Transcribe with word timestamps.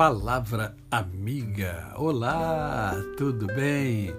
Palavra 0.00 0.74
Amiga. 0.90 1.92
Olá, 1.94 2.94
tudo 3.18 3.46
bem? 3.48 4.10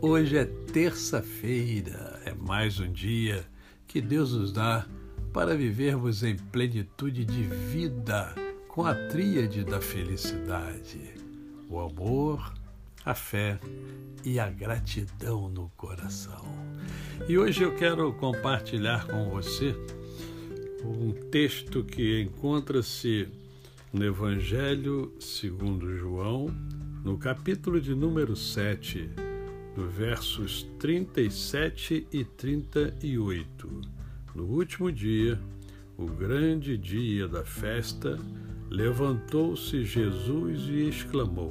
Hoje 0.00 0.36
é 0.36 0.44
terça-feira, 0.44 2.20
é 2.24 2.34
mais 2.34 2.80
um 2.80 2.90
dia 2.90 3.46
que 3.86 4.00
Deus 4.00 4.32
nos 4.32 4.52
dá 4.52 4.84
para 5.32 5.56
vivermos 5.56 6.24
em 6.24 6.34
plenitude 6.34 7.24
de 7.24 7.44
vida 7.44 8.34
com 8.66 8.84
a 8.84 8.92
tríade 8.92 9.62
da 9.62 9.80
felicidade: 9.80 11.14
o 11.70 11.78
amor, 11.78 12.52
a 13.04 13.14
fé 13.14 13.60
e 14.24 14.40
a 14.40 14.50
gratidão 14.50 15.48
no 15.48 15.70
coração. 15.76 16.44
E 17.28 17.38
hoje 17.38 17.62
eu 17.62 17.76
quero 17.76 18.12
compartilhar 18.14 19.06
com 19.06 19.30
você 19.30 19.72
um 20.84 21.12
texto 21.30 21.84
que 21.84 22.22
encontra-se 22.22 23.28
no 23.92 24.04
Evangelho 24.04 25.14
segundo 25.18 25.96
João, 25.96 26.46
no 27.02 27.16
capítulo 27.16 27.80
de 27.80 27.94
número 27.94 28.36
7, 28.36 29.08
do 29.74 29.88
versos 29.88 30.68
37 30.78 32.06
e 32.12 32.22
38. 32.22 33.80
No 34.34 34.44
último 34.44 34.92
dia, 34.92 35.40
o 35.96 36.04
grande 36.04 36.76
dia 36.76 37.26
da 37.26 37.44
festa, 37.44 38.18
levantou-se 38.68 39.82
Jesus 39.84 40.68
e 40.68 40.88
exclamou: 40.88 41.50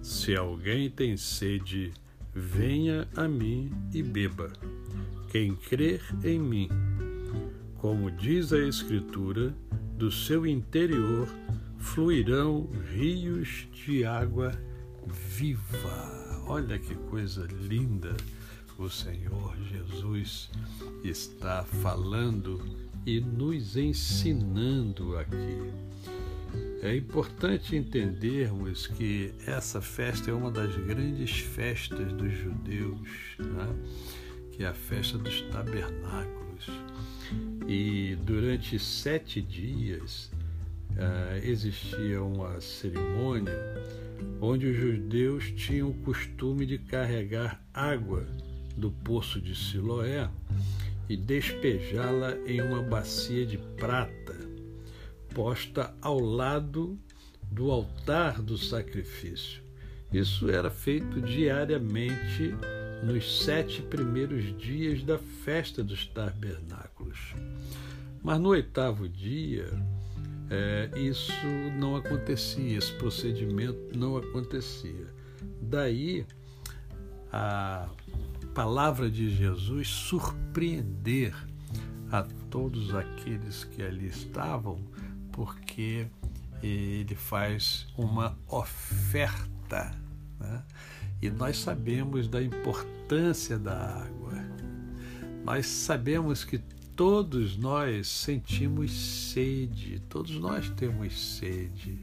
Se 0.00 0.34
alguém 0.34 0.88
tem 0.88 1.14
sede, 1.16 1.92
venha 2.34 3.06
a 3.14 3.28
mim 3.28 3.70
e 3.92 4.02
beba. 4.02 4.50
Quem 5.30 5.54
crer 5.54 6.02
em 6.24 6.38
mim, 6.38 6.68
como 7.76 8.10
diz 8.10 8.50
a 8.50 8.58
Escritura, 8.58 9.54
do 9.98 10.10
seu 10.10 10.46
interior 10.46 11.28
fluirão 11.80 12.68
rios 12.92 13.66
de 13.72 14.04
água 14.04 14.52
viva. 15.06 16.44
Olha 16.46 16.78
que 16.78 16.94
coisa 16.94 17.46
linda 17.62 18.16
o 18.78 18.88
Senhor 18.88 19.54
Jesus 19.68 20.50
está 21.04 21.64
falando 21.64 22.64
e 23.04 23.20
nos 23.20 23.76
ensinando 23.76 25.18
aqui. 25.18 25.72
É 26.82 26.96
importante 26.96 27.76
entendermos 27.76 28.86
que 28.86 29.34
essa 29.46 29.82
festa 29.82 30.30
é 30.30 30.34
uma 30.34 30.50
das 30.50 30.74
grandes 30.76 31.40
festas 31.40 32.10
dos 32.12 32.32
judeus, 32.32 33.36
né? 33.38 33.68
que 34.52 34.64
é 34.64 34.68
a 34.68 34.74
festa 34.74 35.18
dos 35.18 35.42
tabernáculos. 35.42 36.66
E 37.68 38.16
durante 38.24 38.78
sete 38.78 39.42
dias 39.42 40.30
uh, 41.00 41.36
existia 41.44 42.22
uma 42.22 42.60
cerimônia 42.60 43.52
onde 44.40 44.66
os 44.66 44.76
judeus 44.76 45.50
tinham 45.52 45.90
o 45.90 45.94
costume 45.94 46.66
de 46.66 46.78
carregar 46.78 47.62
água 47.72 48.26
do 48.76 48.90
poço 48.90 49.40
de 49.40 49.54
Siloé 49.54 50.28
e 51.08 51.16
despejá-la 51.16 52.36
em 52.46 52.60
uma 52.60 52.82
bacia 52.82 53.44
de 53.44 53.58
prata 53.58 54.50
posta 55.34 55.94
ao 56.00 56.18
lado 56.18 56.98
do 57.50 57.70
altar 57.70 58.42
do 58.42 58.56
sacrifício. 58.58 59.62
Isso 60.12 60.50
era 60.50 60.70
feito 60.70 61.20
diariamente 61.20 62.54
nos 63.04 63.44
sete 63.44 63.80
primeiros 63.82 64.56
dias 64.58 65.02
da 65.02 65.18
festa 65.18 65.82
dos 65.82 66.06
tabernáculos. 66.06 67.34
Mas 68.22 68.38
no 68.40 68.50
oitavo 68.50 69.08
dia, 69.08 69.70
é, 70.50 70.90
isso 70.98 71.32
não 71.78 71.94
acontecia, 71.94 72.76
esse 72.76 72.92
procedimento 72.94 73.96
não 73.96 74.16
acontecia. 74.16 75.06
Daí 75.62 76.26
a 77.32 77.88
palavra 78.52 79.08
de 79.08 79.30
Jesus 79.30 79.88
surpreender 79.88 81.32
a 82.10 82.24
todos 82.50 82.92
aqueles 82.92 83.62
que 83.62 83.80
ali 83.80 84.08
estavam, 84.08 84.84
porque 85.30 86.08
ele 86.60 87.14
faz 87.14 87.86
uma 87.96 88.36
oferta. 88.48 89.94
Né? 90.40 90.64
E 91.22 91.30
nós 91.30 91.58
sabemos 91.58 92.26
da 92.26 92.42
importância 92.42 93.56
da 93.56 94.02
água. 94.02 94.32
Nós 95.44 95.66
sabemos 95.66 96.44
que 96.44 96.60
todos 97.00 97.56
nós 97.56 98.08
sentimos 98.08 98.92
sede, 98.92 100.02
todos 100.06 100.32
nós 100.32 100.68
temos 100.68 101.18
sede. 101.38 101.98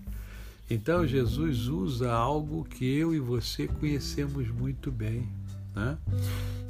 Então 0.67 1.05
Jesus 1.05 1.67
usa 1.67 2.11
algo 2.11 2.65
que 2.65 2.83
eu 2.83 3.13
e 3.13 3.19
você 3.19 3.67
conhecemos 3.67 4.49
muito 4.49 4.91
bem. 4.91 5.29
Né? 5.75 5.95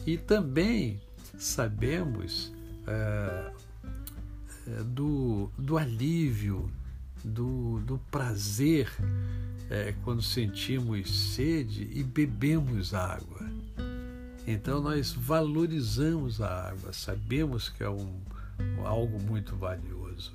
E 0.05 0.17
também 0.17 0.99
sabemos 1.37 2.51
é, 2.85 3.51
do, 4.83 5.49
do 5.57 5.77
alívio, 5.77 6.69
do, 7.23 7.79
do 7.79 7.97
prazer 8.11 8.91
é, 9.69 9.95
quando 10.03 10.21
sentimos 10.21 11.33
sede 11.33 11.89
e 11.93 12.03
bebemos 12.03 12.93
água. 12.93 13.56
Então 14.47 14.81
nós 14.81 15.11
valorizamos 15.11 16.39
a 16.39 16.69
água, 16.69 16.93
sabemos 16.93 17.67
que 17.67 17.83
é 17.83 17.89
um, 17.89 18.15
algo 18.85 19.21
muito 19.21 19.57
valioso. 19.57 20.31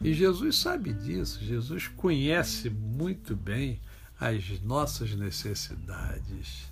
E 0.00 0.14
Jesus 0.14 0.56
sabe 0.56 0.92
disso, 0.92 1.44
Jesus 1.44 1.88
conhece 1.88 2.70
muito 2.70 3.34
bem 3.34 3.80
as 4.20 4.62
nossas 4.62 5.16
necessidades. 5.16 6.70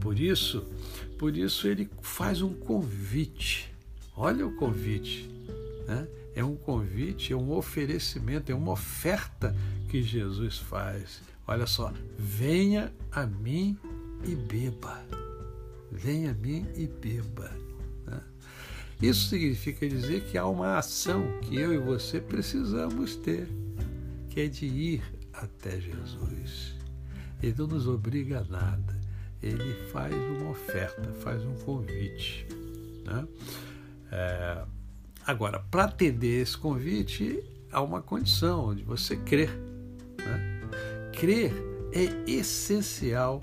Por 0.00 0.18
isso, 0.18 0.64
por 1.16 1.36
isso 1.36 1.68
ele 1.68 1.88
faz 2.02 2.42
um 2.42 2.54
convite. 2.54 3.72
Olha 4.16 4.44
o 4.44 4.56
convite, 4.56 5.30
né? 5.86 6.08
É 6.34 6.44
um 6.44 6.56
convite, 6.56 7.32
é 7.32 7.36
um 7.36 7.52
oferecimento, 7.52 8.50
é 8.50 8.54
uma 8.54 8.72
oferta 8.72 9.54
que 9.88 10.02
Jesus 10.02 10.58
faz. 10.58 11.22
Olha 11.46 11.66
só, 11.66 11.92
venha 12.18 12.92
a 13.12 13.24
mim 13.26 13.78
e 14.24 14.34
beba 14.34 15.29
venha 15.90 16.30
a 16.30 16.34
mim 16.34 16.66
e 16.76 16.86
beba. 16.86 17.50
Né? 18.06 18.20
Isso 19.02 19.28
significa 19.28 19.88
dizer 19.88 20.24
que 20.24 20.38
há 20.38 20.46
uma 20.46 20.78
ação 20.78 21.38
que 21.42 21.56
eu 21.56 21.72
e 21.72 21.78
você 21.78 22.20
precisamos 22.20 23.16
ter, 23.16 23.48
que 24.28 24.40
é 24.40 24.48
de 24.48 24.66
ir 24.66 25.02
até 25.32 25.80
Jesus. 25.80 26.74
Ele 27.42 27.54
não 27.58 27.66
nos 27.66 27.86
obriga 27.86 28.40
a 28.40 28.44
nada, 28.44 29.00
ele 29.42 29.74
faz 29.90 30.14
uma 30.14 30.50
oferta, 30.50 31.12
faz 31.20 31.42
um 31.44 31.54
convite. 31.54 32.46
Né? 33.04 33.26
É, 34.12 34.64
agora, 35.26 35.60
para 35.70 35.84
atender 35.84 36.42
esse 36.42 36.56
convite, 36.56 37.42
há 37.72 37.80
uma 37.80 38.02
condição 38.02 38.74
de 38.74 38.82
você 38.82 39.16
crer. 39.16 39.50
Né? 40.18 41.10
Crer 41.12 41.52
é 41.92 42.30
essencial 42.30 43.42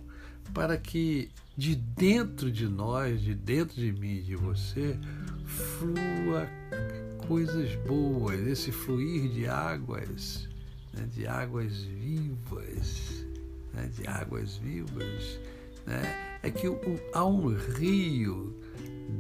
para 0.54 0.78
que 0.78 1.30
de 1.58 1.76
dentro 1.76 2.52
de 2.52 2.68
nós, 2.68 3.20
de 3.20 3.34
dentro 3.34 3.76
de 3.76 3.92
mim 3.92 4.18
e 4.18 4.22
de 4.22 4.36
você, 4.36 4.96
flua 5.44 6.48
coisas 7.28 7.74
boas, 7.88 8.40
esse 8.46 8.72
fluir 8.72 9.28
de 9.30 9.48
águas, 9.48 10.48
né, 10.94 11.10
de 11.16 11.26
águas 11.26 11.82
vivas, 11.82 13.26
né, 13.74 13.90
de 13.98 14.08
águas 14.08 14.58
vivas, 14.58 15.40
né, 15.86 16.40
é 16.44 16.52
que 16.52 16.68
há 17.14 17.26
um 17.26 17.48
rio 17.48 18.56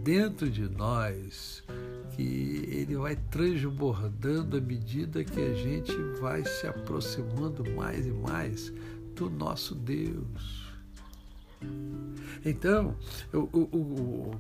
dentro 0.03 0.47
de 0.47 0.69
nós 0.69 1.63
que 2.16 2.67
ele 2.72 2.95
vai 2.97 3.16
transbordando 3.31 4.57
à 4.57 4.61
medida 4.61 5.23
que 5.23 5.41
a 5.41 5.53
gente 5.55 5.91
vai 6.22 6.45
se 6.45 6.67
aproximando 6.67 7.63
mais 7.72 8.05
e 8.05 8.11
mais 8.11 8.72
do 9.16 9.28
nosso 9.28 9.73
Deus. 9.73 10.66
Então, 12.45 12.95
o, 13.33 13.37
o, 13.37 14.31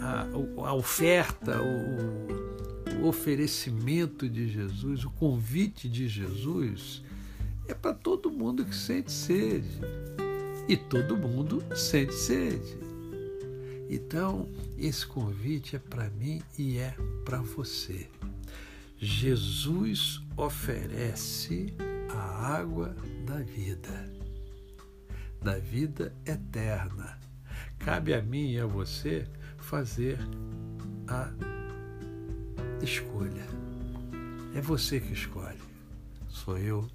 a, 0.00 0.22
a, 0.68 0.74
oferta, 0.74 1.60
o, 1.60 3.02
o 3.02 3.08
oferecimento 3.08 4.28
de 4.28 4.48
Jesus, 4.48 5.04
o 5.04 5.10
convite 5.10 5.88
de 5.88 6.08
Jesus 6.08 7.02
é 7.66 7.74
para 7.74 7.94
todo 7.94 8.30
mundo 8.30 8.64
que 8.64 8.74
sente 8.74 9.12
sede. 9.12 9.80
E 10.68 10.76
todo 10.76 11.16
mundo 11.16 11.62
sente 11.74 12.14
sede. 12.14 12.78
Então, 13.88 14.48
esse 14.78 15.04
convite 15.04 15.74
é 15.74 15.78
para 15.78 16.08
mim 16.10 16.40
e 16.56 16.78
é 16.78 16.94
para 17.24 17.38
você. 17.38 18.08
Jesus 18.96 20.20
oferece 20.36 21.74
a 22.08 22.56
água 22.56 22.94
da 23.26 23.36
vida 23.36 24.09
da 25.42 25.58
vida 25.58 26.14
eterna. 26.26 27.18
Cabe 27.78 28.14
a 28.14 28.22
mim 28.22 28.52
e 28.52 28.60
a 28.60 28.66
você 28.66 29.26
fazer 29.58 30.18
a 31.08 31.30
escolha. 32.82 33.46
É 34.54 34.60
você 34.60 35.00
que 35.00 35.12
escolhe, 35.12 35.60
sou 36.28 36.58
eu 36.58 36.86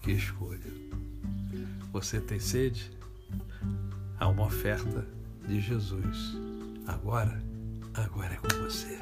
que 0.00 0.12
escolho. 0.12 0.90
Você 1.92 2.20
tem 2.20 2.40
sede? 2.40 2.90
Há 4.18 4.28
uma 4.28 4.46
oferta 4.46 5.06
de 5.46 5.60
Jesus. 5.60 6.36
Agora, 6.86 7.42
agora 7.94 8.34
é 8.34 8.36
com 8.36 8.62
você. 8.62 8.98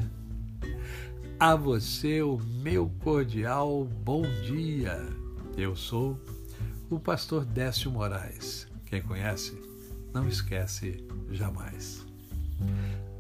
A 1.38 1.54
você 1.54 2.20
o 2.20 2.36
meu 2.38 2.90
cordial 3.02 3.84
bom 3.84 4.22
dia. 4.44 4.98
Eu 5.56 5.74
sou 5.74 6.18
o 6.90 6.98
pastor 6.98 7.44
Décio 7.44 7.90
Moraes. 7.90 8.69
Quem 8.90 9.00
conhece, 9.00 9.56
não 10.12 10.26
esquece 10.26 11.06
jamais. 11.30 12.04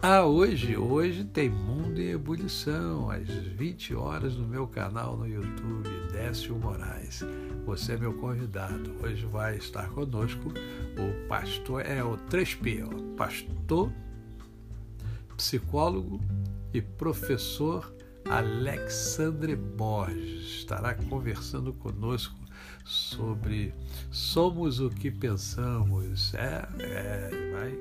Ah, 0.02 0.24
hoje, 0.24 0.76
hoje 0.76 1.22
tem 1.22 1.48
Mundo 1.48 2.00
em 2.00 2.10
Ebulição, 2.10 3.08
às 3.08 3.28
20 3.28 3.94
horas 3.94 4.34
no 4.34 4.48
meu 4.48 4.66
canal 4.66 5.16
no 5.16 5.28
YouTube, 5.28 5.88
Décio 6.10 6.56
Moraes. 6.56 7.20
Você 7.66 7.92
é 7.92 7.96
meu 7.96 8.12
convidado. 8.14 8.96
Hoje 9.00 9.24
vai 9.26 9.58
estar 9.58 9.88
conosco 9.90 10.48
o 10.48 11.28
pastor, 11.28 11.86
é 11.86 12.02
o 12.02 12.16
3P, 12.16 12.84
ó, 12.84 13.16
pastor, 13.16 13.92
psicólogo 15.36 16.20
e 16.74 16.82
professor 16.82 17.94
Alexandre 18.28 19.54
Borges. 19.54 20.42
Estará 20.42 20.94
conversando 20.94 21.72
conosco 21.72 22.40
sobre 22.84 23.72
Somos 24.10 24.80
o 24.80 24.90
que 24.90 25.10
Pensamos. 25.10 26.34
É, 26.34 26.68
é, 26.80 27.30
vai 27.52 27.72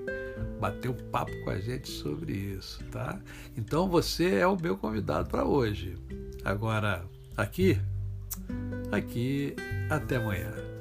bater 0.60 0.90
um 0.90 1.12
papo 1.12 1.32
com 1.44 1.50
a 1.50 1.60
gente 1.60 1.90
sobre 1.90 2.34
isso, 2.34 2.84
tá? 2.86 3.20
Então 3.58 3.90
você 3.90 4.36
é 4.36 4.48
o 4.48 4.60
meu 4.60 4.78
convidado 4.78 5.30
para 5.30 5.46
hoje. 5.46 5.98
Agora, 6.44 7.04
aqui, 7.36 7.80
aqui, 8.92 9.56
até 9.90 10.18
amanhã. 10.18 10.79